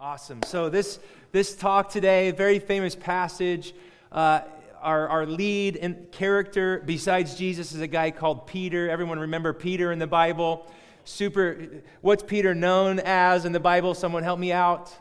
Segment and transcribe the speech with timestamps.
[0.00, 0.44] Awesome.
[0.44, 1.00] So this
[1.32, 3.74] this talk today, very famous passage.
[4.12, 4.42] Uh,
[4.80, 8.88] our, our lead character besides Jesus is a guy called Peter.
[8.88, 10.70] Everyone remember Peter in the Bible?
[11.02, 11.82] Super.
[12.00, 13.92] What's Peter known as in the Bible?
[13.92, 14.96] Someone help me out.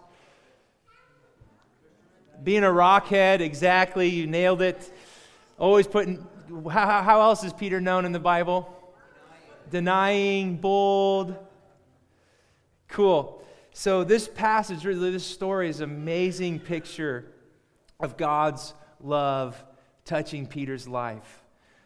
[2.43, 4.07] Being a rockhead, exactly.
[4.07, 4.91] You nailed it.
[5.59, 6.25] Always putting.
[6.71, 8.75] How, how else is Peter known in the Bible?
[9.69, 11.37] Denying, bold.
[12.87, 13.43] Cool.
[13.79, 17.25] So, this passage, really, this story is an amazing picture
[17.99, 19.63] of God's love
[20.03, 21.43] touching Peter's life.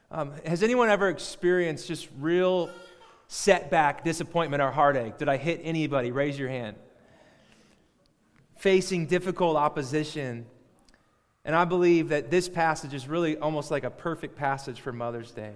[0.09, 2.69] Um, has anyone ever experienced just real
[3.27, 5.17] setback, disappointment, or heartache?
[5.17, 6.11] Did I hit anybody?
[6.13, 6.77] Raise your hand.
[8.55, 10.45] Facing difficult opposition.
[11.43, 15.31] And I believe that this passage is really almost like a perfect passage for Mother's
[15.31, 15.55] Day.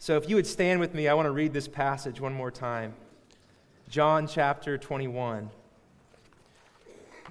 [0.00, 2.50] So, if you would stand with me, I want to read this passage one more
[2.50, 2.94] time.
[3.90, 5.50] John chapter 21,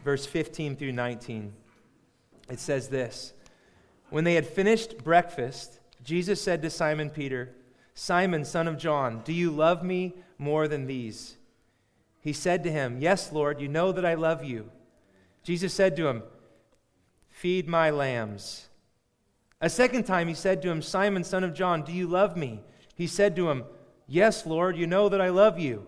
[0.04, 1.54] verse 15 through 19.
[2.50, 3.32] It says this
[4.10, 7.56] When they had finished breakfast, Jesus said to Simon Peter,
[7.94, 11.38] Simon, son of John, do you love me more than these?
[12.20, 14.70] He said to him, Yes, Lord, you know that I love you.
[15.44, 16.24] Jesus said to him,
[17.30, 18.68] Feed my lambs.
[19.62, 22.60] A second time he said to him, Simon, son of John, do you love me?
[22.96, 23.64] He said to him,
[24.08, 25.88] Yes, Lord, you know that I love you.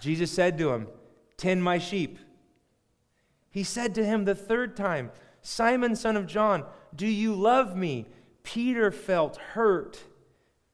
[0.00, 0.88] Jesus said to him,
[1.36, 2.18] Tend my sheep.
[3.50, 5.10] He said to him the third time,
[5.42, 8.06] Simon, son of John, do you love me?
[8.42, 10.02] Peter felt hurt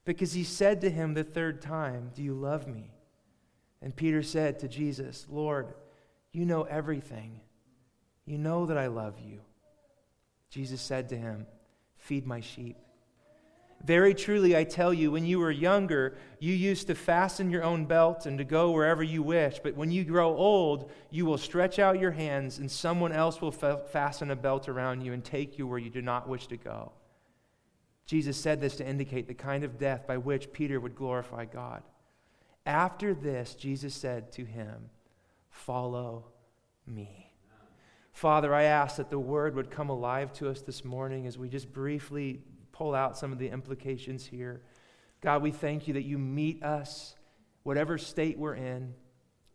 [0.05, 2.91] because he said to him the third time, Do you love me?
[3.81, 5.73] And Peter said to Jesus, Lord,
[6.31, 7.41] you know everything.
[8.25, 9.41] You know that I love you.
[10.49, 11.45] Jesus said to him,
[11.97, 12.77] Feed my sheep.
[13.83, 17.85] Very truly, I tell you, when you were younger, you used to fasten your own
[17.85, 19.59] belt and to go wherever you wish.
[19.59, 23.51] But when you grow old, you will stretch out your hands, and someone else will
[23.51, 26.57] fa- fasten a belt around you and take you where you do not wish to
[26.57, 26.91] go.
[28.05, 31.83] Jesus said this to indicate the kind of death by which Peter would glorify God.
[32.65, 34.89] After this, Jesus said to him,
[35.49, 36.25] Follow
[36.85, 37.31] me.
[38.11, 41.49] Father, I ask that the word would come alive to us this morning as we
[41.49, 42.41] just briefly
[42.77, 44.61] pull out some of the implications here.
[45.21, 47.15] God, we thank you that you meet us,
[47.63, 48.93] whatever state we're in,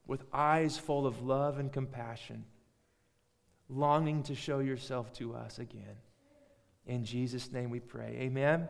[0.06, 2.44] with eyes full of love and compassion,
[3.68, 5.96] longing to show yourself to us again.
[6.86, 8.16] In Jesus' name we pray.
[8.18, 8.68] Amen, amen.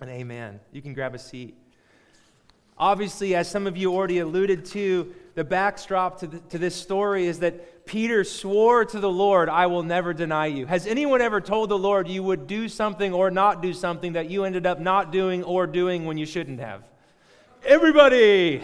[0.00, 0.60] and amen.
[0.72, 1.56] You can grab a seat.
[2.76, 7.24] Obviously, as some of you already alluded to, the backdrop to, the, to this story
[7.24, 10.66] is that Peter swore to the Lord, I will never deny you.
[10.66, 14.28] Has anyone ever told the Lord you would do something or not do something that
[14.28, 16.82] you ended up not doing or doing when you shouldn't have?
[17.64, 18.60] Everybody!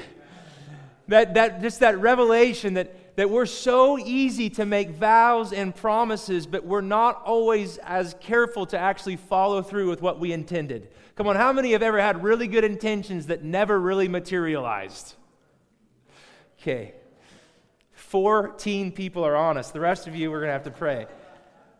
[1.09, 6.47] That, that, just that revelation that, that we're so easy to make vows and promises,
[6.47, 10.89] but we're not always as careful to actually follow through with what we intended.
[11.15, 15.15] Come on, how many have ever had really good intentions that never really materialized?
[16.67, 16.95] Okay.
[17.93, 19.73] 14 people are honest.
[19.73, 21.07] The rest of you, we're going to have to pray.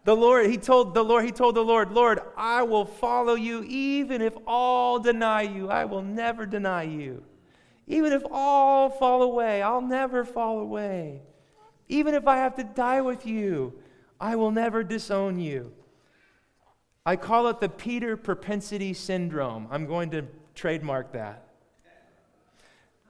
[0.05, 3.65] The Lord, he told the Lord, he told the Lord, Lord, I will follow you
[3.65, 5.69] even if all deny you.
[5.69, 7.25] I will never deny you.
[7.89, 11.21] Even if all fall away, I'll never fall away.
[11.89, 13.81] Even if I have to die with you,
[14.21, 15.73] I will never disown you.
[17.05, 19.67] I call it the Peter propensity syndrome.
[19.69, 21.46] I'm going to trademark that.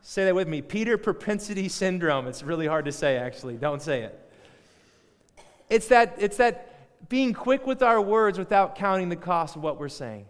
[0.09, 2.29] Say that with me Peter propensity syndrome.
[2.29, 3.57] It's really hard to say, actually.
[3.57, 4.31] Don't say it.
[5.69, 9.81] It's that, it's that being quick with our words without counting the cost of what
[9.81, 10.27] we're saying.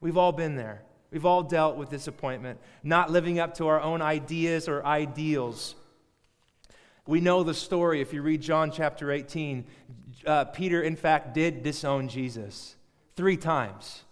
[0.00, 0.82] We've all been there.
[1.12, 5.76] We've all dealt with disappointment, not living up to our own ideas or ideals.
[7.06, 8.00] We know the story.
[8.00, 9.64] If you read John chapter 18,
[10.26, 12.74] uh, Peter, in fact, did disown Jesus
[13.14, 14.02] three times.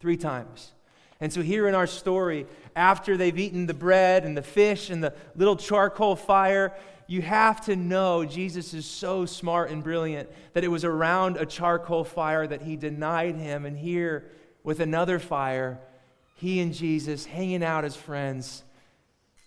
[0.00, 0.72] Three times.
[1.20, 2.46] And so, here in our story,
[2.76, 6.74] after they've eaten the bread and the fish and the little charcoal fire,
[7.06, 11.44] you have to know Jesus is so smart and brilliant that it was around a
[11.44, 13.66] charcoal fire that he denied him.
[13.66, 14.30] And here,
[14.62, 15.80] with another fire,
[16.36, 18.62] he and Jesus hanging out as friends.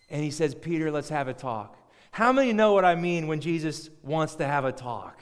[0.09, 1.77] And he says, Peter, let's have a talk.
[2.11, 5.19] How many know what I mean when Jesus wants to have a talk?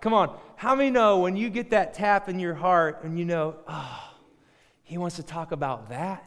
[0.00, 0.38] Come on.
[0.56, 4.13] How many know when you get that tap in your heart and you know, oh,
[4.84, 6.24] he wants to talk about that.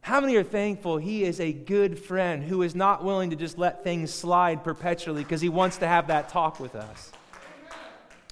[0.00, 3.58] How many are thankful he is a good friend who is not willing to just
[3.58, 7.12] let things slide perpetually because he wants to have that talk with us?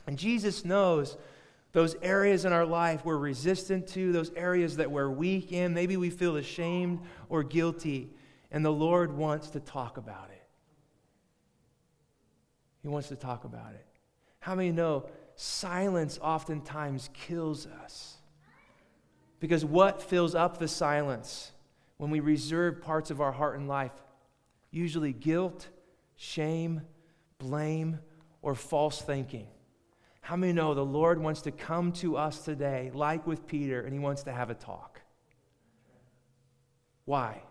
[0.06, 1.16] And Jesus knows
[1.72, 5.74] those areas in our life we're resistant to, those areas that we're weak in.
[5.74, 8.10] Maybe we feel ashamed or guilty.
[8.52, 10.46] And the Lord wants to talk about it.
[12.82, 13.84] He wants to talk about it.
[14.38, 18.18] How many know silence oftentimes kills us?
[19.44, 21.52] Because what fills up the silence
[21.98, 23.92] when we reserve parts of our heart and life?
[24.70, 25.68] Usually guilt,
[26.16, 26.80] shame,
[27.36, 27.98] blame,
[28.40, 29.46] or false thinking.
[30.22, 33.92] How many know the Lord wants to come to us today, like with Peter, and
[33.92, 35.02] he wants to have a talk?
[37.04, 37.42] Why?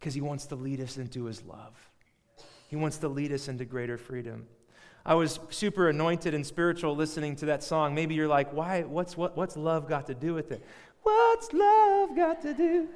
[0.00, 1.78] Because he wants to lead us into his love.
[2.66, 4.48] He wants to lead us into greater freedom.
[5.06, 7.94] I was super anointed and spiritual listening to that song.
[7.94, 8.82] Maybe you're like, why?
[8.82, 10.64] What's, what, what's love got to do with it?
[11.02, 12.88] What's love got to do?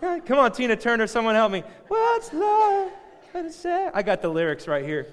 [0.00, 1.62] Come on, Tina Turner, someone help me.
[1.88, 2.92] What's love?
[3.34, 5.06] I got the lyrics right here.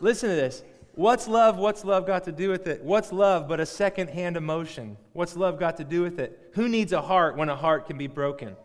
[0.00, 0.62] Listen to this.
[0.94, 1.58] What's love?
[1.58, 2.82] What's love got to do with it?
[2.82, 4.96] What's love but a second-hand emotion?
[5.12, 6.50] What's love got to do with it?
[6.54, 8.56] Who needs a heart when a heart can be broken?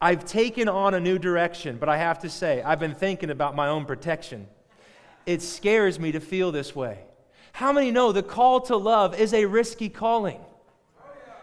[0.00, 3.54] I've taken on a new direction, but I have to say, I've been thinking about
[3.54, 4.48] my own protection.
[5.26, 6.98] It scares me to feel this way.
[7.52, 10.40] How many know the call to love is a risky calling?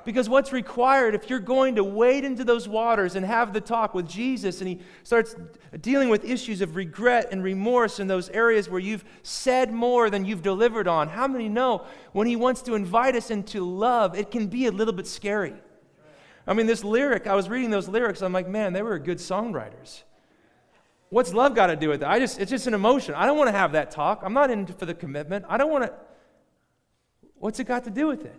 [0.03, 3.93] Because what's required, if you're going to wade into those waters and have the talk
[3.93, 5.35] with Jesus, and he starts
[5.81, 10.25] dealing with issues of regret and remorse in those areas where you've said more than
[10.25, 14.31] you've delivered on, how many know when he wants to invite us into love, it
[14.31, 15.53] can be a little bit scary?
[16.47, 19.19] I mean, this lyric, I was reading those lyrics, I'm like, man, they were good
[19.19, 20.01] songwriters.
[21.09, 22.07] What's love got to do with it?
[22.07, 23.13] I just, it's just an emotion.
[23.15, 24.21] I don't want to have that talk.
[24.23, 25.45] I'm not in for the commitment.
[25.49, 25.93] I don't want to.
[27.35, 28.35] What's it got to do with it?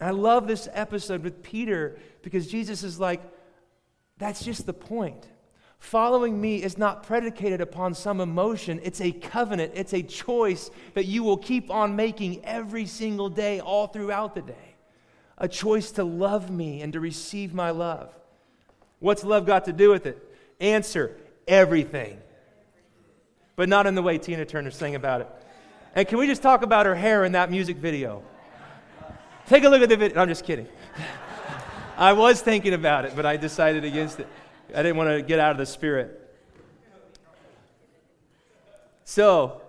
[0.00, 3.20] I love this episode with Peter because Jesus is like,
[4.18, 5.26] that's just the point.
[5.78, 8.80] Following me is not predicated upon some emotion.
[8.82, 9.72] It's a covenant.
[9.74, 14.42] It's a choice that you will keep on making every single day, all throughout the
[14.42, 14.76] day.
[15.38, 18.12] A choice to love me and to receive my love.
[18.98, 20.22] What's love got to do with it?
[20.60, 21.16] Answer
[21.48, 22.18] everything.
[23.56, 25.28] But not in the way Tina Turner sang about it.
[25.94, 28.22] And can we just talk about her hair in that music video?
[29.50, 30.22] Take a look at the video.
[30.22, 30.68] I'm just kidding.
[31.98, 34.28] I was thinking about it, but I decided against it.
[34.72, 36.32] I didn't want to get out of the spirit.
[39.02, 39.60] So,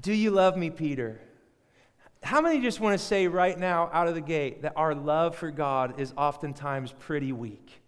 [0.00, 1.20] do you love me, Peter?
[2.24, 5.36] How many just want to say right now, out of the gate, that our love
[5.36, 7.80] for God is oftentimes pretty weak?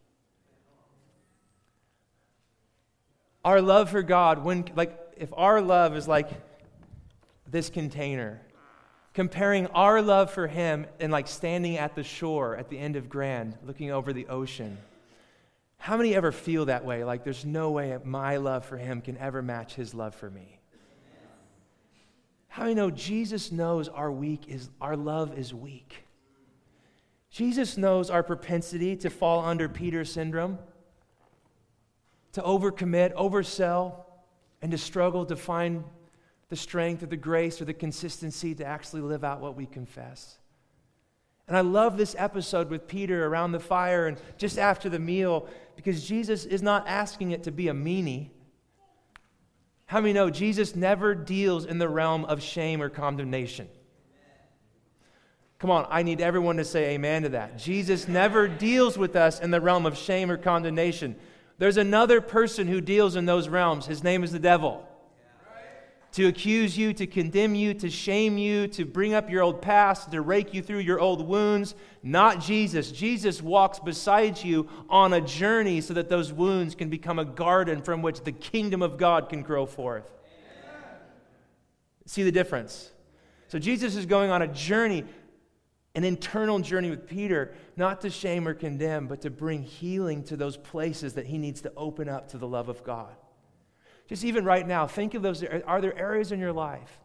[3.45, 6.31] Our love for God, when, like, if our love is like
[7.51, 8.41] this container,
[9.15, 13.09] comparing our love for him and like standing at the shore at the end of
[13.09, 14.79] Grand, looking over the ocean.
[15.77, 17.05] How many ever feel that way?
[17.05, 20.61] Like there's no way my love for him can ever match his love for me.
[22.49, 26.05] How many know Jesus knows our weak is our love is weak?
[27.31, 30.59] Jesus knows our propensity to fall under Peter's syndrome,
[32.33, 34.05] to overcommit, oversell,
[34.61, 35.83] and to struggle to find
[36.53, 40.37] the strength or the grace or the consistency to actually live out what we confess.
[41.49, 45.49] And I love this episode with Peter around the fire and just after the meal
[45.77, 48.29] because Jesus is not asking it to be a meanie.
[49.87, 53.67] How many know Jesus never deals in the realm of shame or condemnation?
[55.59, 57.57] Come on, I need everyone to say amen to that.
[57.57, 61.17] Jesus never deals with us in the realm of shame or condemnation.
[61.57, 63.87] There's another person who deals in those realms.
[63.87, 64.87] His name is the devil
[66.13, 70.11] to accuse you, to condemn you, to shame you, to bring up your old past,
[70.11, 71.75] to rake you through your old wounds.
[72.03, 72.93] Not Jesus.
[72.93, 77.81] Jesus walks beside you on a journey so that those wounds can become a garden
[77.81, 80.05] from which the kingdom of God can grow forth.
[80.05, 81.01] Amen.
[82.05, 82.91] See the difference?
[83.49, 85.05] So Jesus is going on a journey,
[85.95, 90.37] an internal journey with Peter, not to shame or condemn, but to bring healing to
[90.37, 93.15] those places that he needs to open up to the love of God.
[94.13, 95.43] Just even right now, think of those.
[95.43, 97.01] Are there areas in your life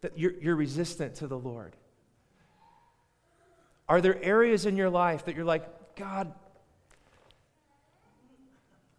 [0.00, 1.76] that you're, you're resistant to the Lord?
[3.90, 6.32] Are there areas in your life that you're like, God,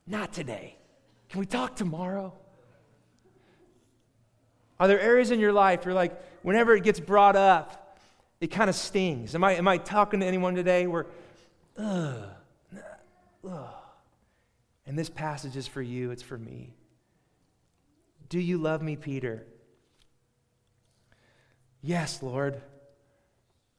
[0.05, 0.77] not today?
[1.29, 2.31] Can we talk tomorrow?
[4.79, 7.97] Are there areas in your life you're like, whenever it gets brought up,
[8.39, 9.33] it kind of stings?
[9.33, 11.07] Am I, am I talking to anyone today where,
[11.75, 12.29] ugh,
[13.49, 13.73] ugh?
[14.85, 16.75] And this passage is for you, it's for me.
[18.33, 19.45] Do you love me, Peter?
[21.83, 22.59] Yes, Lord.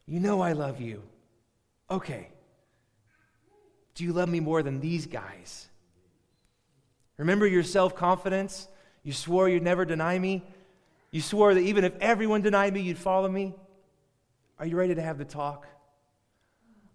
[0.06, 1.02] You know I love you.
[1.90, 2.28] Okay.
[3.96, 5.66] Do you love me more than these guys?
[7.16, 8.68] Remember your self confidence?
[9.02, 10.44] You swore you'd never deny me.
[11.10, 13.56] You swore that even if everyone denied me, you'd follow me.
[14.60, 15.66] Are you ready to have the talk?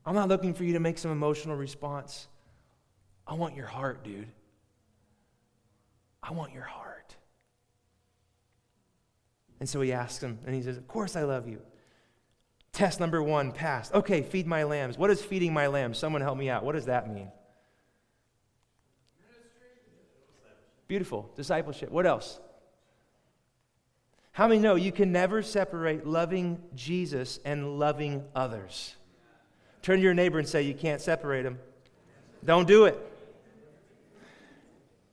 [0.05, 2.29] I'm not looking for you to make some emotional response.
[3.27, 4.31] I want your heart, dude.
[6.23, 7.17] I want your heart.
[9.59, 11.61] And so he asks him, and he says, Of course I love you.
[12.71, 13.93] Test number one passed.
[13.93, 14.97] Okay, feed my lambs.
[14.97, 15.97] What is feeding my lambs?
[15.97, 16.63] Someone help me out.
[16.63, 17.31] What does that mean?
[20.87, 21.29] Beautiful.
[21.35, 21.91] Discipleship.
[21.91, 22.39] What else?
[24.31, 28.95] How many know you can never separate loving Jesus and loving others?
[29.81, 31.59] Turn to your neighbor and say, You can't separate them.
[32.45, 32.97] Don't do it.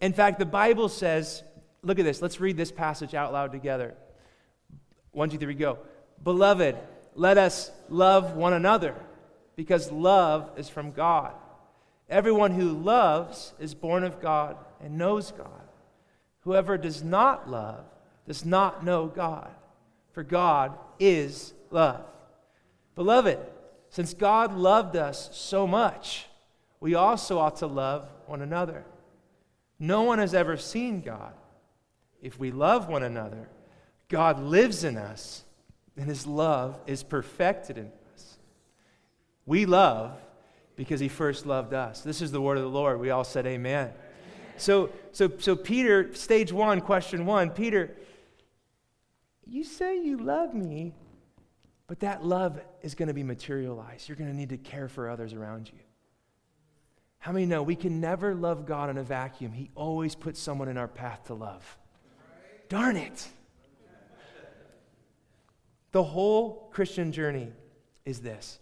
[0.01, 1.43] In fact, the Bible says,
[1.83, 2.21] look at this.
[2.21, 3.95] Let's read this passage out loud together.
[5.17, 5.79] One, two, three, go.
[6.23, 6.77] Beloved,
[7.15, 8.95] let us love one another
[9.57, 11.33] because love is from God.
[12.11, 15.49] Everyone who loves is born of God and knows God.
[16.41, 17.87] Whoever does not love
[18.27, 19.49] does not know God,
[20.13, 22.05] for God is love.
[22.95, 23.39] Beloved,
[23.89, 26.27] since God loved us so much,
[26.79, 28.85] we also ought to love one another.
[29.79, 31.33] No one has ever seen God.
[32.21, 33.49] If we love one another,
[34.09, 35.45] God lives in us,
[35.97, 38.39] and his love is perfected in us.
[39.47, 40.19] We love
[40.77, 42.03] because he first loved us.
[42.03, 43.01] This is the word of the Lord.
[43.01, 43.93] We all said amen.
[44.59, 47.97] So, so, so Peter, stage one, question one, Peter,
[49.47, 50.95] you say you love me,
[51.87, 54.09] but that love is going to be materialized.
[54.09, 55.79] You're going to need to care for others around you.
[57.19, 59.53] How many know we can never love God in a vacuum?
[59.53, 61.77] He always puts someone in our path to love.
[62.69, 63.29] Darn it.
[65.93, 67.53] The whole Christian journey
[68.05, 68.59] is this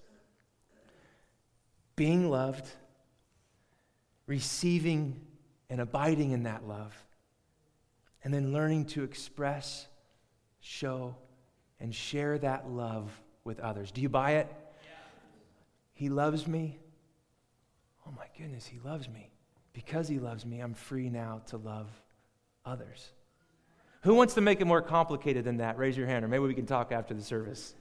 [1.96, 2.66] being loved,
[4.26, 5.20] receiving
[5.70, 6.94] and abiding in that love,
[8.22, 9.86] and then learning to express,
[10.60, 11.14] show,
[11.80, 13.10] and share that love
[13.44, 13.90] with others.
[13.90, 14.48] Do you buy it?
[14.82, 14.90] Yeah.
[15.92, 16.78] He loves me.
[18.06, 19.30] Oh my goodness, he loves me.
[19.72, 21.88] Because he loves me, I'm free now to love
[22.64, 23.10] others.
[24.04, 25.78] Who wants to make it more complicated than that?
[25.78, 27.74] Raise your hand, or maybe we can talk after the service.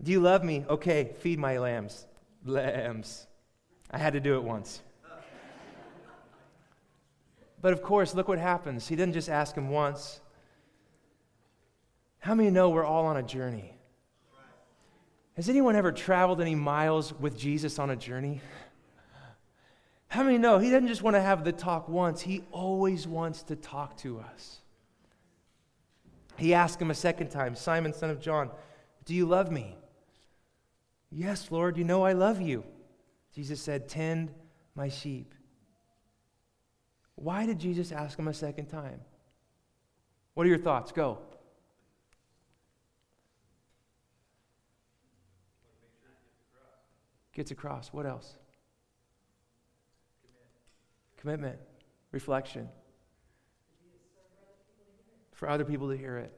[0.00, 0.64] Do you love me?
[0.68, 2.06] Okay, feed my lambs.
[2.44, 3.26] Lambs.
[3.90, 4.80] I had to do it once.
[7.60, 8.86] But of course, look what happens.
[8.86, 10.20] He didn't just ask him once.
[12.20, 13.74] How many know we're all on a journey?
[15.34, 18.40] Has anyone ever traveled any miles with Jesus on a journey?
[20.12, 23.44] How many know he doesn't just want to have the talk once, he always wants
[23.44, 24.60] to talk to us.
[26.36, 28.50] He asked him a second time, Simon, son of John,
[29.06, 29.74] do you love me?
[31.10, 32.62] Yes, Lord, you know I love you.
[33.34, 34.34] Jesus said, Tend
[34.74, 35.34] my sheep.
[37.14, 39.00] Why did Jesus ask him a second time?
[40.34, 40.92] What are your thoughts?
[40.92, 41.20] Go.
[47.32, 47.94] Gets across.
[47.94, 48.36] What else?
[51.22, 51.56] Commitment,
[52.10, 52.68] reflection.
[55.34, 56.32] For other people to hear it.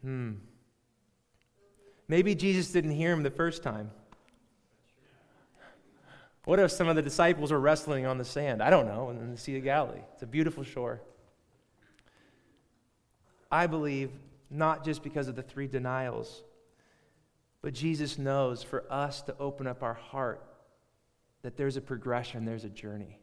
[0.00, 0.32] Hmm.
[2.08, 3.90] Maybe Jesus didn't hear him the first time.
[6.46, 8.62] What if some of the disciples were wrestling on the sand?
[8.62, 10.00] I don't know, in the Sea of Galilee.
[10.14, 11.02] It's a beautiful shore.
[13.52, 14.10] I believe
[14.48, 16.42] not just because of the three denials,
[17.60, 20.42] but Jesus knows for us to open up our heart
[21.44, 23.20] that there's a progression, there's a journey.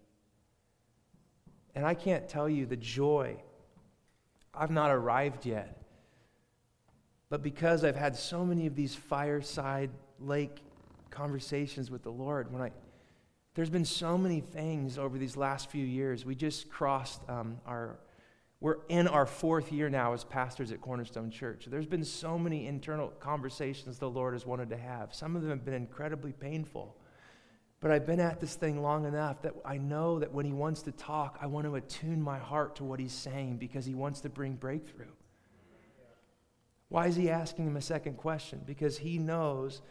[1.73, 3.35] And I can't tell you the joy.
[4.53, 5.81] I've not arrived yet.
[7.29, 10.61] But because I've had so many of these fireside lake
[11.09, 12.71] conversations with the Lord, when I
[13.55, 16.23] there's been so many things over these last few years.
[16.23, 17.99] We just crossed um, our,
[18.61, 21.65] we're in our fourth year now as pastors at Cornerstone Church.
[21.69, 25.13] There's been so many internal conversations the Lord has wanted to have.
[25.13, 26.95] Some of them have been incredibly painful.
[27.81, 30.83] But I've been at this thing long enough that I know that when He wants
[30.83, 34.21] to talk, I want to attune my heart to what He's saying because He wants
[34.21, 35.11] to bring breakthrough.
[36.89, 38.61] Why is He asking him a second question?
[38.65, 39.81] Because He knows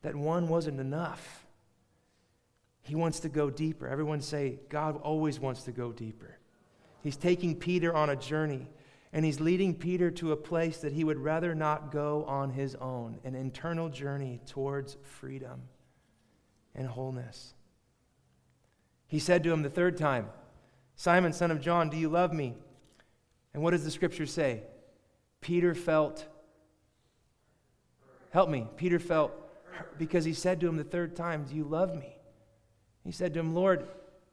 [0.00, 1.46] that one wasn't enough.
[2.80, 3.88] He wants to go deeper.
[3.88, 6.38] Everyone say, God always wants to go deeper.
[7.02, 8.68] He's taking Peter on a journey,
[9.12, 12.74] and he's leading Peter to a place that he would rather not go on his
[12.76, 15.62] own an internal journey towards freedom
[16.74, 17.54] and wholeness.
[19.06, 20.28] He said to him the third time,
[20.96, 22.54] Simon, son of John, do you love me?
[23.52, 24.62] And what does the scripture say?
[25.40, 26.26] Peter felt,
[28.30, 28.66] help me.
[28.76, 29.32] Peter felt,
[29.98, 32.16] because he said to him the third time, Do you love me?
[33.04, 33.86] He said to him, Lord,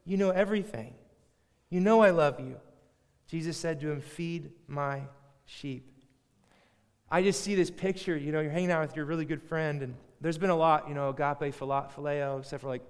[0.04, 0.94] you know everything.
[1.70, 2.56] You know I love you.
[3.28, 5.02] Jesus said to him, Feed my
[5.44, 5.88] sheep.
[7.10, 8.16] I just see this picture.
[8.16, 10.88] You know, you're hanging out with your really good friend, and there's been a lot,
[10.88, 12.82] you know, agape, phileo, except for like,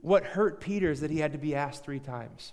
[0.00, 2.52] what hurt Peter is that he had to be asked three times.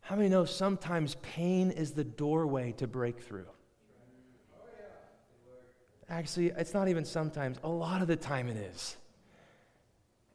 [0.00, 3.46] How many know sometimes pain is the doorway to breakthrough?
[6.08, 8.96] Actually, it's not even sometimes, a lot of the time it is.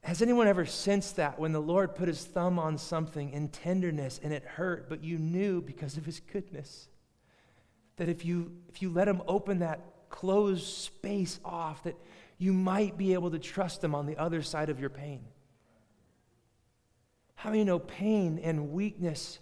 [0.01, 4.19] Has anyone ever sensed that when the Lord put his thumb on something in tenderness
[4.23, 6.87] and it hurt, but you knew because of his goodness
[7.97, 11.95] that if you, if you let him open that closed space off, that
[12.37, 15.25] you might be able to trust him on the other side of your pain?
[17.35, 19.39] How many know pain and weakness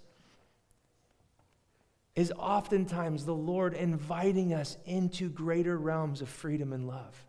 [2.15, 7.25] is oftentimes the Lord inviting us into greater realms of freedom and love.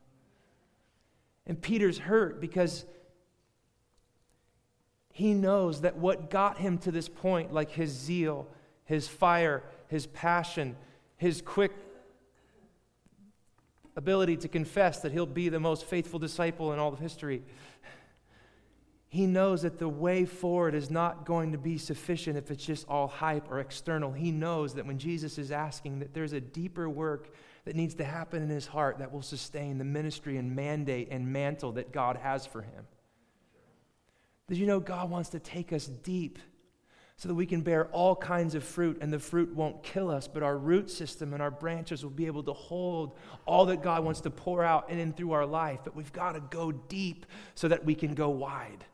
[1.46, 2.84] And Peter's hurt because
[5.12, 8.48] he knows that what got him to this point, like his zeal,
[8.84, 10.76] his fire, his passion,
[11.16, 11.72] his quick
[13.96, 17.42] ability to confess that he'll be the most faithful disciple in all of history,
[19.08, 22.86] he knows that the way forward is not going to be sufficient if it's just
[22.88, 24.12] all hype or external.
[24.12, 27.30] He knows that when Jesus is asking, that there's a deeper work
[27.64, 31.32] that needs to happen in his heart that will sustain the ministry and mandate and
[31.32, 32.86] mantle that God has for him.
[34.48, 36.38] Did you know God wants to take us deep
[37.18, 40.28] so that we can bear all kinds of fruit and the fruit won't kill us,
[40.28, 44.04] but our root system and our branches will be able to hold all that God
[44.04, 45.80] wants to pour out and in and through our life.
[45.82, 48.84] But we've got to go deep so that we can go wide.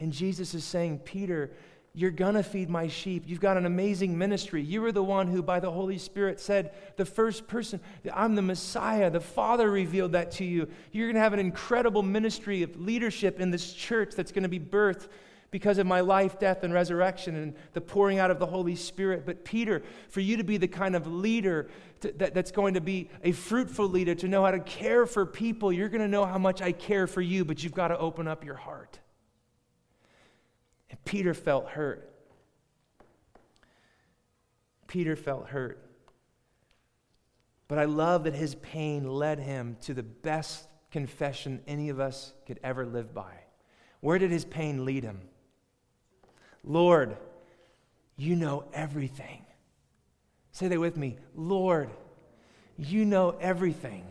[0.00, 1.52] And Jesus is saying, Peter,
[1.94, 3.24] you're going to feed my sheep.
[3.26, 4.62] You've got an amazing ministry.
[4.62, 7.80] You were the one who, by the Holy Spirit, said, the first person,
[8.12, 9.10] I'm the Messiah.
[9.10, 10.68] The Father revealed that to you.
[10.92, 14.48] You're going to have an incredible ministry of leadership in this church that's going to
[14.48, 15.08] be birthed
[15.50, 19.26] because of my life, death, and resurrection and the pouring out of the Holy Spirit.
[19.26, 21.68] But, Peter, for you to be the kind of leader
[22.00, 25.26] to, that, that's going to be a fruitful leader, to know how to care for
[25.26, 27.98] people, you're going to know how much I care for you, but you've got to
[27.98, 28.98] open up your heart.
[30.92, 32.08] And Peter felt hurt.
[34.86, 35.82] Peter felt hurt.
[37.66, 42.34] But I love that his pain led him to the best confession any of us
[42.46, 43.32] could ever live by.
[44.00, 45.22] Where did his pain lead him?
[46.62, 47.16] Lord,
[48.16, 49.44] you know everything.
[50.52, 51.16] Say that with me.
[51.34, 51.88] Lord,
[52.76, 54.04] you know everything.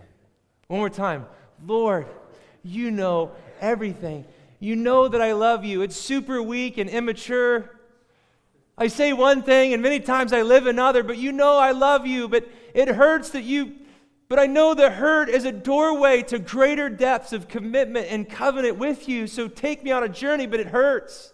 [0.68, 1.28] One more time.
[1.64, 2.08] Lord,
[2.64, 4.26] you know everything.
[4.62, 5.82] You know that I love you.
[5.82, 7.80] It's super weak and immature.
[8.78, 12.06] I say one thing and many times I live another, but you know I love
[12.06, 13.74] you, but it hurts that you,
[14.30, 18.78] but I know the hurt is a doorway to greater depths of commitment and covenant
[18.78, 19.26] with you.
[19.26, 21.34] So take me on a journey, but it hurts.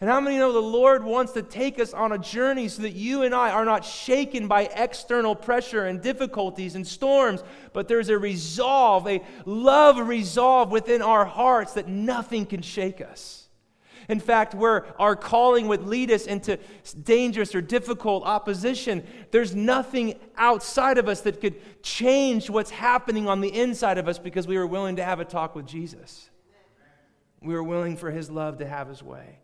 [0.00, 2.94] And how many know the Lord wants to take us on a journey so that
[2.94, 8.08] you and I are not shaken by external pressure and difficulties and storms, but there's
[8.08, 13.48] a resolve, a love resolve within our hearts that nothing can shake us.
[14.08, 16.58] In fact, where our calling would lead us into
[17.04, 23.42] dangerous or difficult opposition, there's nothing outside of us that could change what's happening on
[23.42, 26.30] the inside of us because we were willing to have a talk with Jesus.
[27.42, 29.40] We were willing for his love to have his way.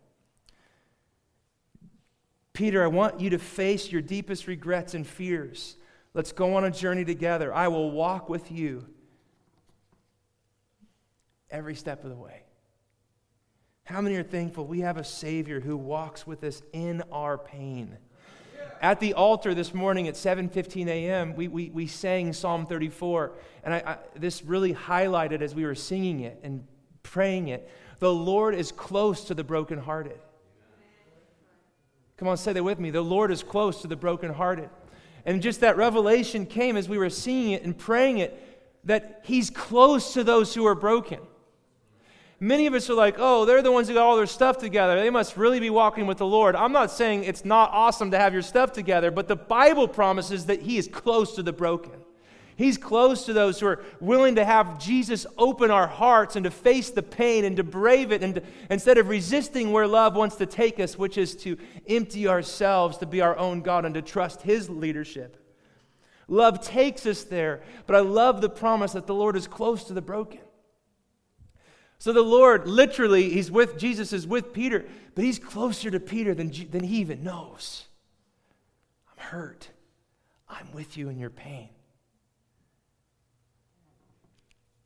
[2.57, 5.77] Peter, I want you to face your deepest regrets and fears.
[6.15, 7.53] Let's go on a journey together.
[7.53, 8.83] I will walk with you
[11.51, 12.41] every step of the way.
[13.83, 17.95] How many are thankful we have a Savior who walks with us in our pain?
[18.81, 23.33] At the altar this morning at 7:15 a.m., we, we, we sang Psalm 34,
[23.65, 26.65] and I, I, this really highlighted as we were singing it and
[27.03, 27.69] praying it.
[27.99, 30.17] The Lord is close to the brokenhearted.
[32.17, 32.89] Come on, say that with me.
[32.89, 34.69] The Lord is close to the brokenhearted.
[35.25, 38.43] And just that revelation came as we were seeing it and praying it
[38.85, 41.19] that He's close to those who are broken.
[42.39, 44.99] Many of us are like, oh, they're the ones who got all their stuff together.
[44.99, 46.55] They must really be walking with the Lord.
[46.55, 50.45] I'm not saying it's not awesome to have your stuff together, but the Bible promises
[50.45, 51.99] that He is close to the broken.
[52.57, 56.49] He's close to those who are willing to have Jesus open our hearts and to
[56.49, 60.37] face the pain and to brave it, and to, instead of resisting where love wants
[60.37, 61.55] to take us, which is to
[61.87, 65.37] empty ourselves to be our own God and to trust His leadership.
[66.27, 69.93] Love takes us there, but I love the promise that the Lord is close to
[69.93, 70.41] the broken.
[71.99, 76.33] So the Lord, literally, He's with, Jesus is with Peter, but He's closer to Peter
[76.33, 77.85] than, than he even knows.
[79.11, 79.69] I'm hurt.
[80.49, 81.69] I'm with you in your pain.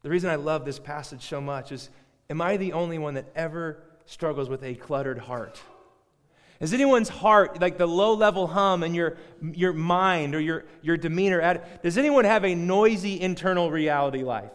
[0.03, 1.89] The reason I love this passage so much is
[2.29, 5.61] am I the only one that ever struggles with a cluttered heart?
[6.59, 10.95] Is anyone's heart, like the low level hum in your, your mind or your, your
[10.95, 14.51] demeanor, does anyone have a noisy internal reality life?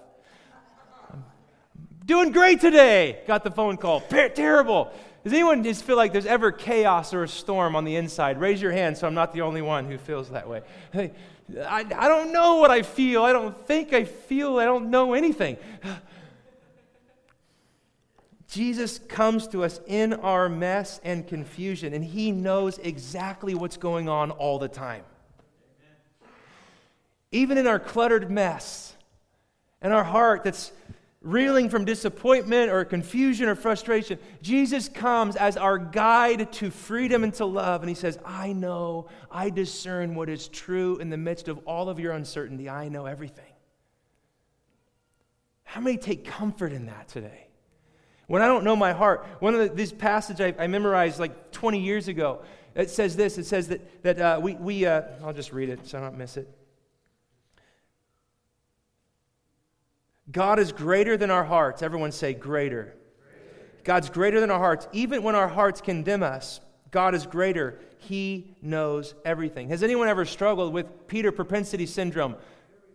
[2.04, 3.18] Doing great today.
[3.26, 4.00] Got the phone call.
[4.00, 4.92] Terrible.
[5.24, 8.38] Does anyone just feel like there's ever chaos or a storm on the inside?
[8.38, 10.62] Raise your hand so I'm not the only one who feels that way.
[10.92, 11.10] Hey,
[11.54, 13.22] I, I don't know what I feel.
[13.22, 14.58] I don't think I feel.
[14.58, 15.56] I don't know anything.
[18.48, 24.08] Jesus comes to us in our mess and confusion, and he knows exactly what's going
[24.08, 25.02] on all the time.
[27.32, 28.94] Even in our cluttered mess
[29.82, 30.72] and our heart that's
[31.22, 37.34] reeling from disappointment or confusion or frustration, Jesus comes as our guide to freedom and
[37.34, 37.82] to love.
[37.82, 41.88] And he says, I know, I discern what is true in the midst of all
[41.88, 42.68] of your uncertainty.
[42.68, 43.44] I know everything.
[45.64, 47.48] How many take comfort in that today?
[48.28, 51.52] When I don't know my heart, one of the, these passages I, I, memorized like
[51.52, 52.42] 20 years ago,
[52.74, 53.38] it says this.
[53.38, 56.18] It says that, that uh, we, we uh, I'll just read it so I don't
[56.18, 56.48] miss it.
[60.30, 61.82] God is greater than our hearts.
[61.82, 62.94] Everyone say greater.
[63.20, 63.82] greater.
[63.84, 64.88] God's greater than our hearts.
[64.92, 66.60] Even when our hearts condemn us,
[66.90, 67.78] God is greater.
[67.98, 69.68] He knows everything.
[69.68, 72.36] Has anyone ever struggled with Peter propensity syndrome,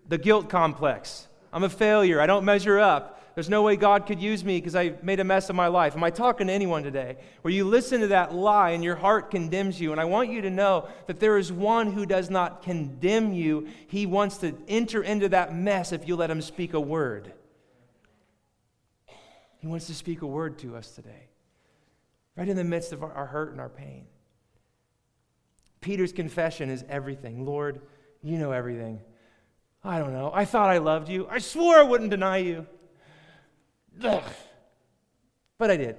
[0.08, 1.28] the guilt complex?
[1.54, 2.20] I'm a failure.
[2.20, 3.21] I don't measure up.
[3.34, 5.96] There's no way God could use me because I made a mess of my life.
[5.96, 7.18] Am I talking to anyone today?
[7.42, 9.92] Where you listen to that lie and your heart condemns you.
[9.94, 13.68] And I want you to know that there is one who does not condemn you.
[13.88, 17.32] He wants to enter into that mess if you let him speak a word.
[19.60, 21.30] He wants to speak a word to us today,
[22.36, 24.08] right in the midst of our, hurt and our pain.
[25.80, 27.46] Peter's confession is everything.
[27.46, 27.82] Lord,
[28.24, 29.00] you know everything.
[29.84, 30.32] I don't know.
[30.34, 31.28] I thought I loved you.
[31.30, 32.68] I swore I wouldn't deny you.
[34.04, 34.24] Ugh.
[35.58, 35.96] But I did.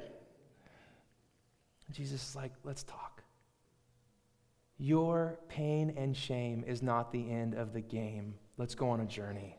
[1.93, 3.23] Jesus is like, let's talk.
[4.79, 8.35] Your pain and shame is not the end of the game.
[8.57, 9.59] Let's go on a journey.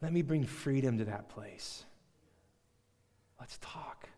[0.00, 1.84] Let me bring freedom to that place.
[3.38, 4.08] Let's talk.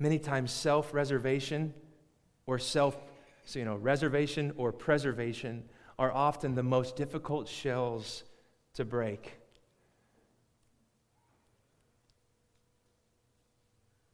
[0.00, 1.74] Many times, self reservation
[2.46, 2.96] or self,
[3.44, 5.64] so, you know, reservation or preservation
[5.98, 8.24] are often the most difficult shells
[8.74, 9.38] to break.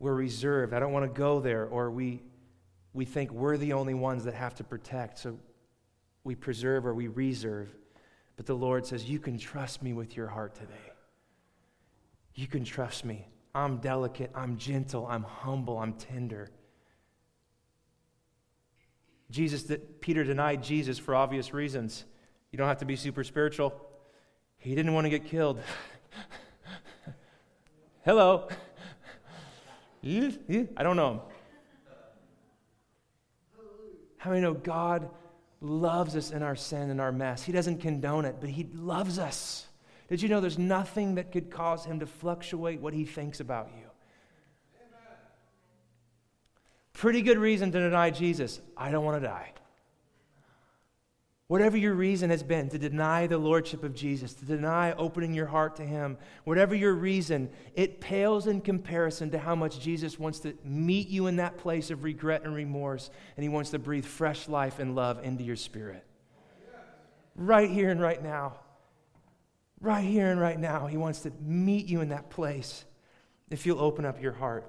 [0.05, 0.75] We're reserved.
[0.75, 2.21] I don't want to go there, or we,
[2.93, 5.19] we think we're the only ones that have to protect.
[5.19, 5.39] So
[6.25, 7.75] we preserve or we reserve.
[8.37, 10.93] But the Lord says, You can trust me with your heart today.
[12.35, 13.27] You can trust me.
[13.55, 16.51] I'm delicate, I'm gentle, I'm humble, I'm tender.
[19.31, 22.05] Jesus, that Peter denied Jesus for obvious reasons.
[22.53, 23.75] You don't have to be super spiritual.
[24.59, 25.61] He didn't want to get killed.
[28.05, 28.49] Hello.
[30.05, 31.23] I don't know.
[34.19, 35.09] How many know God
[35.61, 37.43] loves us in our sin and our mess?
[37.43, 39.67] He doesn't condone it, but He loves us.
[40.09, 43.71] Did you know there's nothing that could cause Him to fluctuate what He thinks about
[43.77, 43.85] you?
[46.93, 48.61] Pretty good reason to deny Jesus.
[48.77, 49.53] I don't want to die.
[51.55, 55.47] Whatever your reason has been to deny the lordship of Jesus, to deny opening your
[55.47, 60.41] heart to Him, whatever your reason, it pales in comparison to how much Jesus wants
[60.41, 64.05] to meet you in that place of regret and remorse, and He wants to breathe
[64.05, 66.05] fresh life and love into your spirit.
[67.37, 68.55] Right here and right now.
[69.81, 70.89] Right here and right now.
[70.89, 72.85] He wants to meet you in that place
[73.49, 74.69] if you'll open up your heart.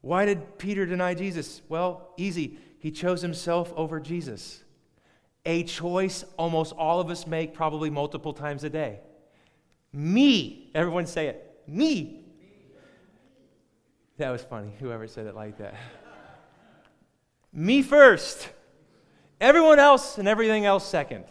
[0.00, 1.62] Why did Peter deny Jesus?
[1.68, 2.58] Well, easy.
[2.78, 4.62] He chose himself over Jesus.
[5.44, 9.00] A choice almost all of us make probably multiple times a day.
[9.92, 10.70] Me.
[10.74, 11.62] Everyone say it.
[11.66, 12.24] Me.
[14.18, 15.74] That was funny, whoever said it like that.
[17.52, 18.48] Me first.
[19.40, 21.24] Everyone else and everything else second.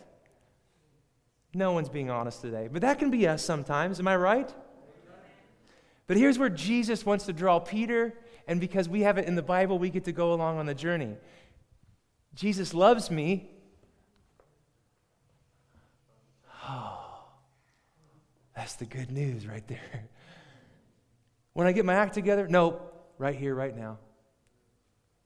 [1.54, 2.68] No one's being honest today.
[2.72, 4.00] But that can be us sometimes.
[4.00, 4.54] Am I right?
[6.08, 8.14] But here's where Jesus wants to draw Peter,
[8.48, 10.76] and because we have it in the Bible, we get to go along on the
[10.76, 11.16] journey.
[12.36, 13.50] Jesus loves me.
[16.68, 17.00] Oh,
[18.56, 20.10] that's the good news right there.
[21.54, 22.82] When I get my act together, no,
[23.18, 23.98] right here, right now.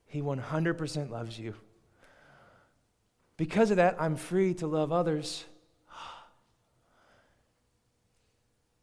[0.06, 1.54] He 100% loves you.
[3.36, 5.44] Because of that, I'm free to love others.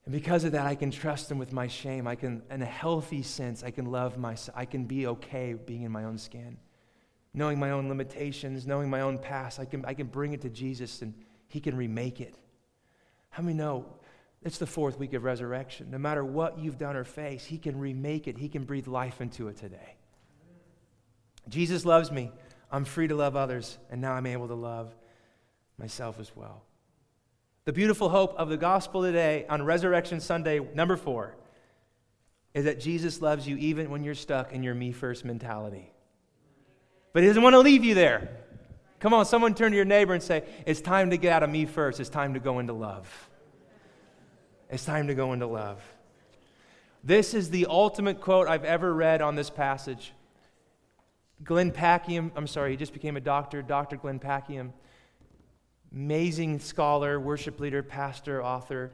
[0.07, 2.07] And because of that, I can trust him with my shame.
[2.07, 4.57] I can, in a healthy sense, I can love myself.
[4.57, 6.57] I can be okay being in my own skin
[7.37, 10.49] knowing my own limitations, knowing my own past, I can, I can bring it to
[10.49, 11.13] Jesus and
[11.47, 12.35] He can remake it.
[13.29, 13.85] How many know
[14.43, 15.91] It's the fourth week of resurrection.
[15.91, 19.21] No matter what you've done or faced, He can remake it, He can breathe life
[19.21, 19.95] into it today.
[21.47, 22.31] Jesus loves me.
[22.71, 24.93] I'm free to love others, and now I'm able to love
[25.77, 26.63] myself as well.
[27.67, 31.35] The beautiful hope of the gospel today on Resurrection Sunday, number four,
[32.53, 35.91] is that Jesus loves you even when you're stuck in your me first mentality.
[37.11, 38.29] But He doesn't want to leave you there.
[39.01, 41.49] Come on, someone turn to your neighbor and say, It's time to get out of
[41.49, 41.99] me first.
[41.99, 43.29] It's time to go into love.
[44.69, 45.83] It's time to go into love.
[47.03, 50.13] This is the ultimate quote I've ever read on this passage.
[51.43, 53.97] Glenn Packiam, I'm sorry, he just became a doctor, Dr.
[53.97, 54.71] Glenn Packiam,
[55.93, 58.91] amazing scholar, worship leader, pastor, author.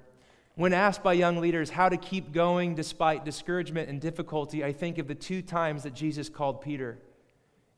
[0.55, 4.97] When asked by young leaders how to keep going despite discouragement and difficulty, I think
[4.99, 6.99] of the two times that Jesus called Peter.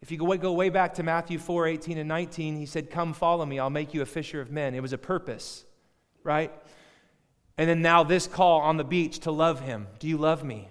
[0.01, 3.45] If you go way, back to Matthew 4 18 and 19, he said, Come follow
[3.45, 4.75] me, I'll make you a fisher of men.
[4.75, 5.65] It was a purpose,
[6.23, 6.51] right?
[7.57, 9.87] And then now this call on the beach to love him.
[9.99, 10.67] Do you love me?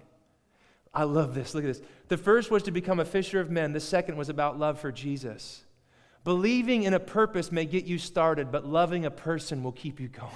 [0.93, 1.55] I love this.
[1.55, 1.83] Look at this.
[2.09, 4.93] The first was to become a fisher of men, the second was about love for
[4.93, 5.64] Jesus.
[6.25, 10.09] Believing in a purpose may get you started, but loving a person will keep you
[10.09, 10.31] going.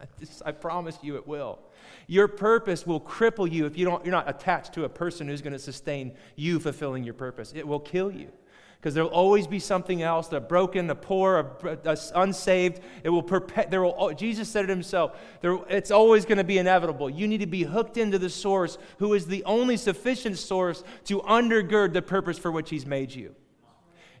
[0.44, 1.60] I, promise you it will.
[2.08, 5.42] Your purpose will cripple you if you don't, you're not attached to a person who's
[5.42, 7.52] going to sustain you fulfilling your purpose.
[7.54, 8.32] It will kill you
[8.80, 13.26] because there'll always be something else the broken the poor the unsaved it will
[13.70, 17.26] there will oh, jesus said it himself there, it's always going to be inevitable you
[17.26, 21.92] need to be hooked into the source who is the only sufficient source to undergird
[21.92, 23.34] the purpose for which he's made you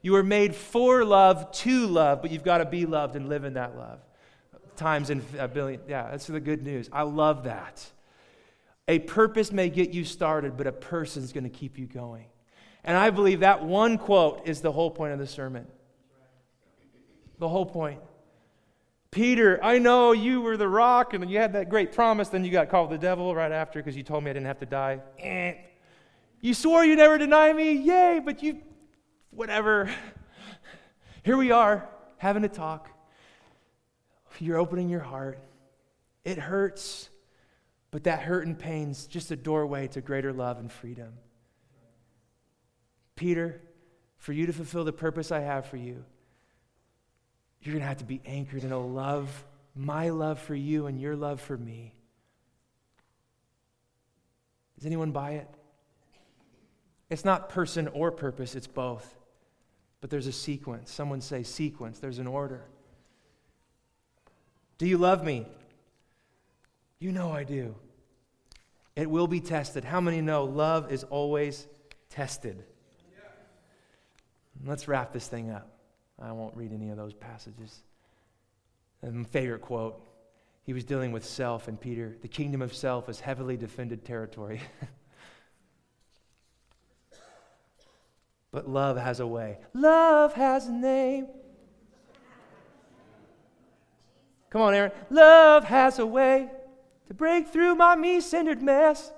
[0.02, 3.44] you were made for love to love but you've got to be loved and live
[3.44, 4.00] in that love
[4.76, 7.84] times in a billion yeah that's the good news i love that
[8.86, 12.26] a purpose may get you started but a person's going to keep you going
[12.84, 15.66] and I believe that one quote is the whole point of the sermon.
[17.38, 18.00] The whole point.
[19.10, 22.50] Peter, I know you were the rock and you had that great promise, then you
[22.50, 25.00] got called the devil right after because you told me I didn't have to die.
[25.18, 25.54] Eh.
[26.40, 27.72] You swore you never deny me.
[27.72, 28.60] Yay, but you,
[29.30, 29.90] whatever.
[31.22, 31.88] Here we are
[32.18, 32.90] having a talk.
[34.40, 35.38] You're opening your heart.
[36.24, 37.10] It hurts,
[37.90, 41.14] but that hurt and pain's just a doorway to greater love and freedom.
[43.16, 43.60] Peter,
[44.16, 46.04] for you to fulfill the purpose I have for you,
[47.62, 51.00] you're going to have to be anchored in a love, my love for you and
[51.00, 51.94] your love for me.
[54.76, 55.48] Does anyone buy it?
[57.10, 59.17] It's not person or purpose, it's both.
[60.00, 60.90] But there's a sequence.
[60.90, 62.62] Someone say sequence, there's an order.
[64.78, 65.46] Do you love me?
[67.00, 67.74] You know I do.
[68.94, 69.84] It will be tested.
[69.84, 71.66] How many know love is always
[72.10, 72.64] tested?
[74.64, 75.70] Let's wrap this thing up.
[76.20, 77.82] I won't read any of those passages.
[79.02, 80.04] And favorite quote
[80.68, 82.14] he was dealing with self and Peter.
[82.20, 84.60] The kingdom of self is heavily defended territory.
[88.50, 89.58] but love has a way.
[89.74, 91.26] Love has a name.
[94.50, 94.92] Come on, Aaron.
[95.10, 96.50] Love has a way
[97.08, 99.12] to break through my me centered mess.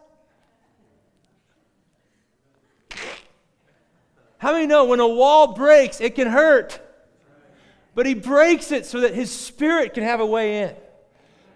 [4.38, 6.80] How many know when a wall breaks, it can hurt?
[7.94, 10.70] But he breaks it so that his spirit can have a way in.
[10.70, 10.74] I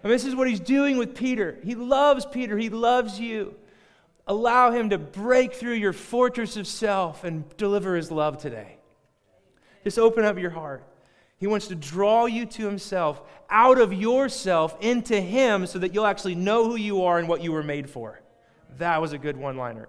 [0.03, 1.57] And this is what he's doing with Peter.
[1.63, 3.55] He loves Peter, he loves you.
[4.27, 8.77] Allow him to break through your fortress of self and deliver his love today.
[9.83, 10.83] Just open up your heart.
[11.37, 16.05] He wants to draw you to himself, out of yourself, into him, so that you'll
[16.05, 18.21] actually know who you are and what you were made for.
[18.77, 19.87] That was a good one liner.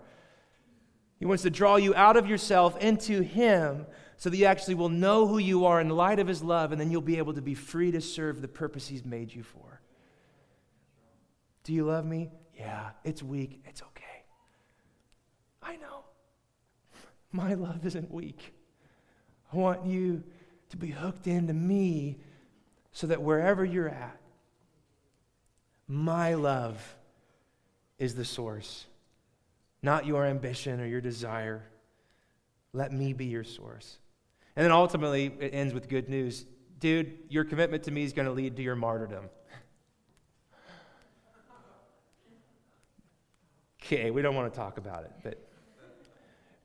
[1.18, 4.88] He wants to draw you out of yourself into Him so that you actually will
[4.88, 7.34] know who you are in the light of His love, and then you'll be able
[7.34, 9.80] to be free to serve the purpose He's made you for.
[11.64, 12.30] Do you love me?
[12.56, 13.62] Yeah, it's weak.
[13.66, 13.95] It's okay.
[15.66, 16.04] I know.
[17.32, 18.54] My love isn't weak.
[19.52, 20.22] I want you
[20.70, 22.18] to be hooked into me
[22.92, 24.20] so that wherever you're at,
[25.88, 26.96] my love
[27.98, 28.86] is the source
[29.86, 31.62] not your ambition or your desire.
[32.72, 33.98] Let me be your source.
[34.56, 36.44] And then ultimately, it ends with good news.
[36.80, 39.24] Dude, your commitment to me is going to lead to your martyrdom.
[43.82, 45.45] Okay, we don't want to talk about it, but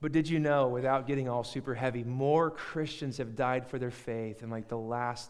[0.02, 3.92] but did you know, without getting all super heavy, more Christians have died for their
[3.92, 5.30] faith in like the last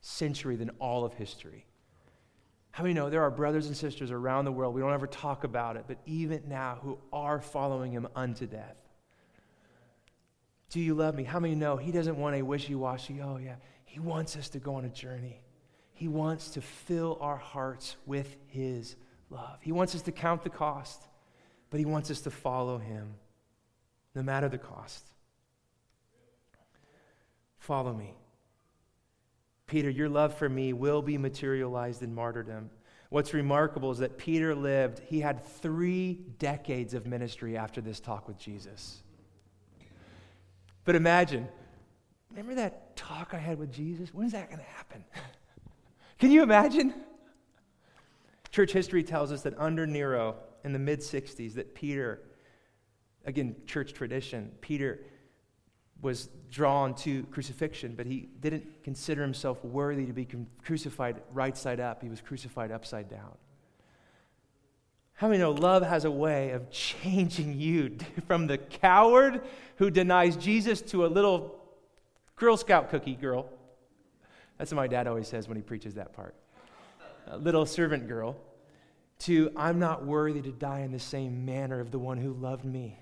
[0.00, 1.66] century than all of history?
[2.70, 5.42] How many know there are brothers and sisters around the world, we don't ever talk
[5.42, 8.76] about it, but even now who are following him unto death?
[10.70, 11.24] Do you love me?
[11.24, 13.56] How many know he doesn't want a wishy washy, oh yeah.
[13.84, 15.42] He wants us to go on a journey.
[15.94, 18.94] He wants to fill our hearts with His
[19.30, 19.58] love.
[19.62, 21.02] He wants us to count the cost,
[21.70, 23.14] but He wants us to follow Him
[24.18, 25.04] no matter the cost.
[27.60, 28.16] Follow me.
[29.68, 32.68] Peter, your love for me will be materialized in martyrdom.
[33.10, 38.26] What's remarkable is that Peter lived, he had three decades of ministry after this talk
[38.26, 39.04] with Jesus.
[40.84, 41.46] But imagine,
[42.30, 44.12] remember that talk I had with Jesus?
[44.12, 45.04] When is that going to happen?
[46.18, 46.92] Can you imagine?
[48.50, 52.22] Church history tells us that under Nero in the mid 60s, that Peter,
[53.28, 55.00] again, church tradition, Peter
[56.00, 60.26] was drawn to crucifixion, but he didn't consider himself worthy to be
[60.64, 62.02] crucified right side up.
[62.02, 63.32] He was crucified upside down.
[65.12, 69.42] How many know love has a way of changing you from the coward
[69.76, 71.56] who denies Jesus to a little
[72.36, 73.50] Girl Scout cookie girl?
[74.56, 76.34] That's what my dad always says when he preaches that part.
[77.26, 78.36] A little servant girl
[79.20, 82.64] to I'm not worthy to die in the same manner of the one who loved
[82.64, 82.98] me.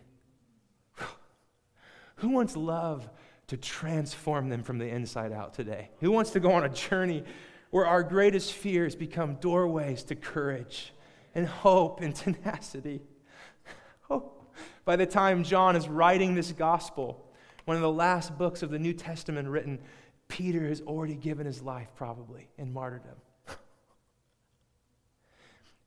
[2.17, 3.09] Who wants love
[3.49, 5.91] to transform them from the inside out today?
[6.01, 7.25] Who wants to go on a journey
[7.71, 10.93] where our greatest fears become doorways to courage
[11.35, 13.03] and hope and tenacity?
[14.09, 14.33] Oh,
[14.85, 17.31] by the time John is writing this gospel,
[17.67, 19.81] one of the last books of the New Testament written,
[20.29, 23.17] Peter has already given his life, probably, in martyrdom.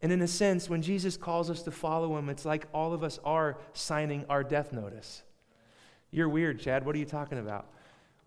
[0.02, 3.04] And in a sense, when Jesus calls us to follow him, it's like all of
[3.04, 5.24] us are signing our death notice.
[6.12, 6.86] You're weird, Chad.
[6.86, 7.67] What are you talking about?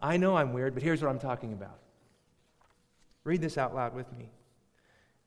[0.00, 1.78] I know I'm weird, but here's what I'm talking about.
[3.24, 4.30] Read this out loud with me.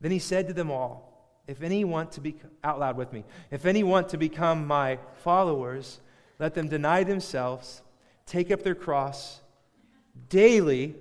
[0.00, 1.12] Then he said to them all,
[1.46, 4.98] if any want to be out loud with me, if any want to become my
[5.22, 6.00] followers,
[6.38, 7.82] let them deny themselves,
[8.26, 9.40] take up their cross
[10.28, 10.96] daily.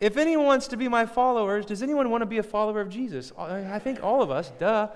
[0.00, 2.88] If anyone wants to be my followers, does anyone want to be a follower of
[2.88, 3.32] Jesus?
[3.36, 4.88] Uh, I think all of us, duh.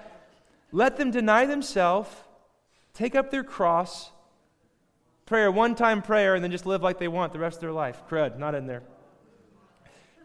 [0.70, 2.10] Let them deny themselves,
[2.94, 4.10] take up their cross
[5.28, 7.72] prayer, one time prayer, and then just live like they want the rest of their
[7.72, 8.02] life.
[8.08, 8.82] Crud, not in there.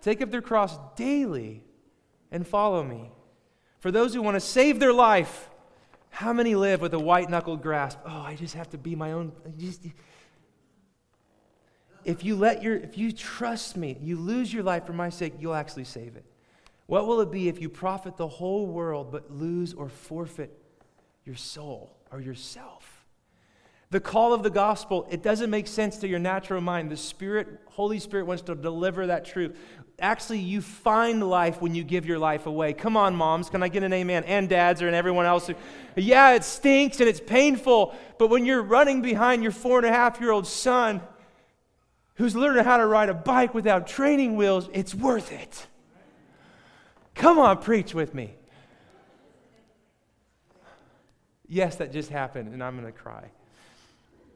[0.02, 1.64] Take up their cross daily
[2.32, 3.12] and follow me.
[3.80, 5.50] For those who want to save their life,
[6.10, 8.00] how many live with a white knuckled grasp?
[8.06, 9.34] Oh, I just have to be my own.
[12.06, 15.34] If you let your, if you trust me, you lose your life for my sake,
[15.40, 16.26] you'll actually save it.
[16.86, 20.58] What will it be if you profit the whole world but lose or forfeit
[21.26, 22.93] your soul or yourself?
[23.94, 26.90] The call of the gospel, it doesn't make sense to your natural mind.
[26.90, 29.56] The Spirit, Holy Spirit wants to deliver that truth.
[30.00, 32.74] Actually, you find life when you give your life away.
[32.74, 34.24] Come on, moms, can I get an amen?
[34.24, 35.48] And dads or and everyone else.
[35.96, 39.94] Yeah, it stinks and it's painful, but when you're running behind your four and a
[39.94, 41.00] half year old son
[42.16, 45.68] who's learning how to ride a bike without training wheels, it's worth it.
[47.14, 48.34] Come on, preach with me.
[51.48, 53.30] Yes, that just happened, and I'm going to cry.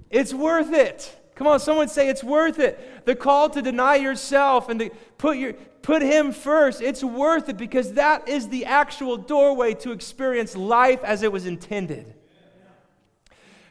[0.09, 1.15] It's worth it.
[1.35, 3.05] Come on, someone say it's worth it.
[3.05, 7.57] The call to deny yourself and to put, your, put Him first, it's worth it
[7.57, 12.15] because that is the actual doorway to experience life as it was intended.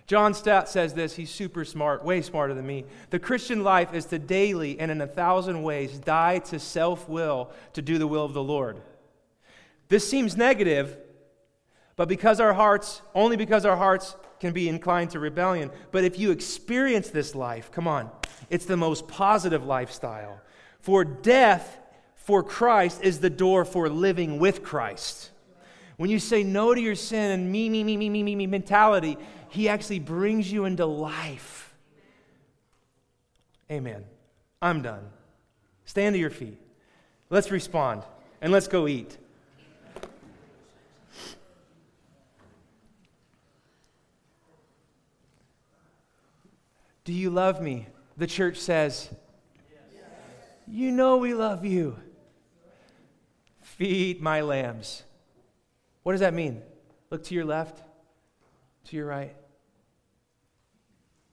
[0.06, 1.16] John Stott says this.
[1.16, 2.84] He's super smart, way smarter than me.
[3.10, 7.50] The Christian life is to daily and in a thousand ways die to self will
[7.72, 8.80] to do the will of the Lord.
[9.88, 10.96] This seems negative,
[11.96, 15.70] but because our hearts, only because our hearts can be inclined to rebellion.
[15.92, 18.10] But if you experience this life, come on,
[18.50, 20.40] it's the most positive lifestyle.
[20.80, 21.78] For death
[22.14, 25.30] for Christ is the door for living with Christ.
[25.96, 28.46] When you say no to your sin and me, me, me, me, me, me, me
[28.46, 29.16] mentality,
[29.48, 31.74] He actually brings you into life.
[33.70, 34.04] Amen.
[34.60, 35.08] I'm done.
[35.84, 36.58] Stand to your feet.
[37.30, 38.02] Let's respond
[38.40, 39.16] and let's go eat.
[47.06, 47.86] Do you love me?
[48.16, 49.08] The church says.
[50.66, 51.96] You know we love you.
[53.60, 55.04] Feed my lambs.
[56.02, 56.62] What does that mean?
[57.10, 57.80] Look to your left,
[58.86, 59.36] to your right.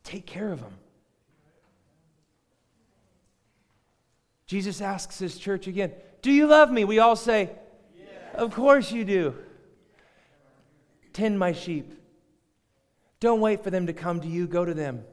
[0.03, 0.75] Take care of them.
[4.45, 5.91] Jesus asks his church again,
[6.21, 6.83] Do you love me?
[6.83, 7.49] We all say,
[7.97, 8.07] yes.
[8.35, 9.33] Of course you do.
[11.13, 11.93] Tend my sheep.
[13.19, 15.03] Don't wait for them to come to you, go to them.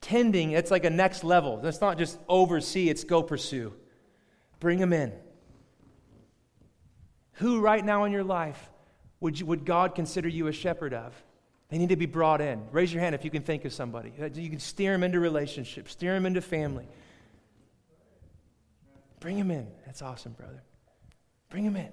[0.00, 1.64] Tending, it's like a next level.
[1.64, 3.74] It's not just oversee, it's go pursue.
[4.60, 5.12] Bring them in.
[7.34, 8.70] Who right now in your life
[9.20, 11.14] would, you, would God consider you a shepherd of?
[11.68, 12.62] They need to be brought in.
[12.72, 14.12] Raise your hand if you can think of somebody.
[14.20, 16.88] Uh, you can steer them into relationships, steer them into family.
[19.20, 19.66] Bring them in.
[19.84, 20.62] That's awesome, brother.
[21.50, 21.90] Bring them in.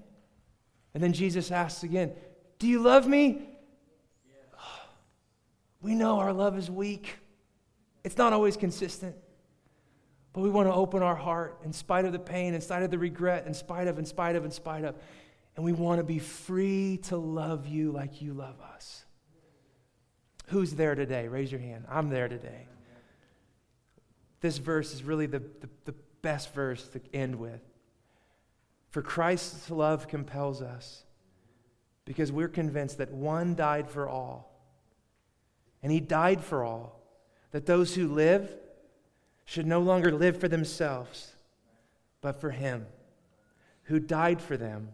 [0.94, 2.14] And then Jesus asks again,
[2.60, 3.50] Do you love me?
[5.82, 7.20] We know our love is weak.
[8.06, 9.16] It's not always consistent.
[10.32, 12.92] But we want to open our heart in spite of the pain, in spite of
[12.92, 14.96] the regret, in spite of, in spite of, in spite of.
[15.56, 19.06] And we want to be free to love you like you love us.
[20.48, 21.28] Who's there today?
[21.28, 21.86] Raise your hand.
[21.90, 22.68] I'm there today.
[24.40, 27.62] This verse is really the, the, the best verse to end with.
[28.92, 31.06] For Christ's love compels us
[32.04, 34.52] because we're convinced that one died for all
[35.82, 36.95] and he died for all,
[37.56, 38.54] that those who live
[39.46, 41.32] should no longer live for themselves,
[42.20, 42.86] but for him
[43.84, 44.90] who died for them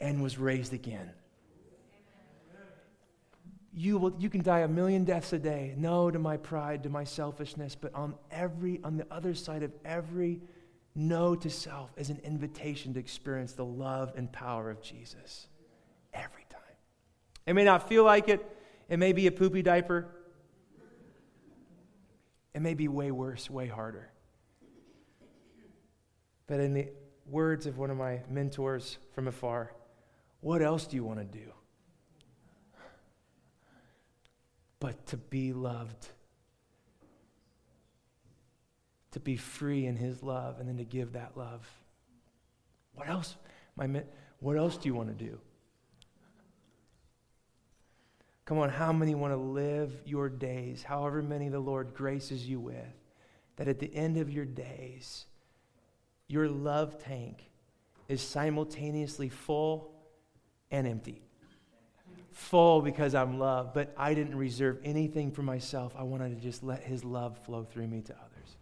[0.00, 1.08] and was raised again.
[3.72, 5.72] You, will, you can die a million deaths a day.
[5.76, 9.70] No to my pride, to my selfishness, but on every on the other side of
[9.84, 10.40] every
[10.96, 15.46] no to self is an invitation to experience the love and power of Jesus.
[16.12, 16.60] Every time.
[17.46, 18.44] It may not feel like it,
[18.88, 20.08] it may be a poopy diaper.
[22.56, 24.08] It may be way worse, way harder.
[26.46, 26.88] But in the
[27.26, 29.74] words of one of my mentors from afar,
[30.40, 31.52] what else do you want to do?
[34.80, 36.08] But to be loved,
[39.10, 41.68] to be free in His love, and then to give that love.
[42.94, 43.36] What else?
[43.76, 44.02] My,
[44.40, 45.38] what else do you want to do?
[48.46, 52.60] Come on, how many want to live your days, however many the Lord graces you
[52.60, 52.94] with,
[53.56, 55.26] that at the end of your days,
[56.28, 57.50] your love tank
[58.08, 59.92] is simultaneously full
[60.70, 61.22] and empty.
[62.30, 65.92] Full because I'm loved, but I didn't reserve anything for myself.
[65.98, 68.56] I wanted to just let His love flow through me to others.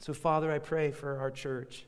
[0.00, 1.84] So, Father, I pray for our church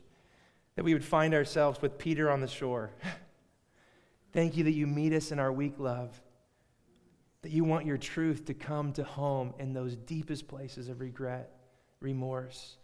[0.76, 2.90] that we would find ourselves with Peter on the shore.
[4.32, 6.20] Thank you that you meet us in our weak love
[7.42, 11.50] that you want your truth to come to home in those deepest places of regret,
[12.00, 12.76] remorse,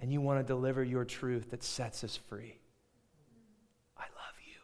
[0.00, 2.58] and you want to deliver your truth that sets us free.
[3.96, 4.60] I love you.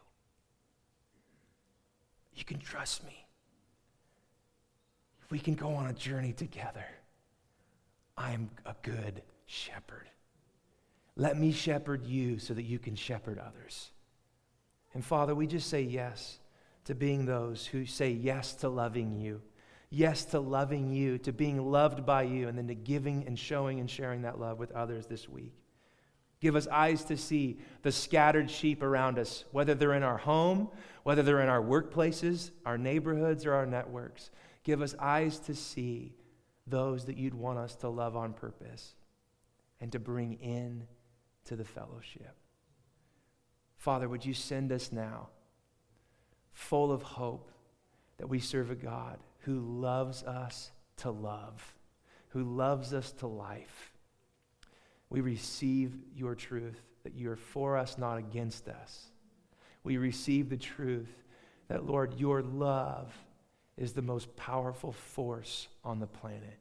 [2.34, 3.26] You can trust me.
[5.30, 6.86] We can go on a journey together.
[8.16, 10.08] I am a good shepherd.
[11.16, 13.90] Let me shepherd you so that you can shepherd others.
[14.94, 16.38] And Father, we just say yes
[16.84, 19.40] to being those who say yes to loving you.
[19.90, 23.80] Yes to loving you, to being loved by you, and then to giving and showing
[23.80, 25.54] and sharing that love with others this week.
[26.40, 30.68] Give us eyes to see the scattered sheep around us, whether they're in our home,
[31.04, 34.30] whether they're in our workplaces, our neighborhoods, or our networks.
[34.62, 36.14] Give us eyes to see
[36.66, 38.94] those that you'd want us to love on purpose
[39.80, 40.86] and to bring in
[41.44, 42.34] to the fellowship.
[43.76, 45.28] Father, would you send us now?
[46.54, 47.50] Full of hope
[48.16, 51.74] that we serve a God who loves us to love,
[52.28, 53.92] who loves us to life.
[55.10, 59.08] We receive your truth that you are for us, not against us.
[59.82, 61.10] We receive the truth
[61.68, 63.12] that, Lord, your love
[63.76, 66.58] is the most powerful force on the planet.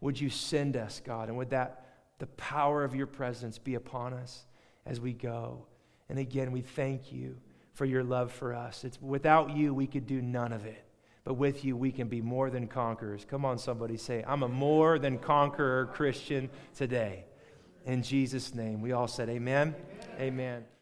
[0.00, 1.84] Would you send us, God, and would that
[2.18, 4.46] the power of your presence be upon us
[4.86, 5.66] as we go?
[6.08, 7.36] And again, we thank you
[7.78, 8.82] for your love for us.
[8.82, 10.84] It's without you we could do none of it.
[11.22, 13.24] But with you we can be more than conquerors.
[13.24, 17.24] Come on somebody say, I'm a more than conqueror Christian today.
[17.86, 18.82] In Jesus name.
[18.82, 19.76] We all said amen.
[20.16, 20.20] Amen.
[20.20, 20.77] amen.